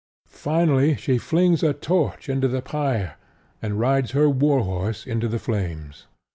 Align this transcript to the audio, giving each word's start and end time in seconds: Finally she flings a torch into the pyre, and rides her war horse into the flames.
Finally 0.29 0.95
she 0.95 1.19
flings 1.19 1.61
a 1.61 1.73
torch 1.73 2.27
into 2.27 2.47
the 2.47 2.59
pyre, 2.63 3.17
and 3.61 3.79
rides 3.79 4.13
her 4.13 4.27
war 4.27 4.63
horse 4.63 5.05
into 5.05 5.27
the 5.27 5.37
flames. 5.37 6.07